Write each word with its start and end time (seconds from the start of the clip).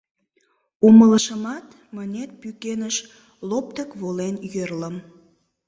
Умылышымат, 0.87 1.65
мынет 1.95 2.29
пӱкеныш 2.41 2.95
лоптык 3.49 3.89
волен 4.01 4.35
йӧрльым. 4.53 4.95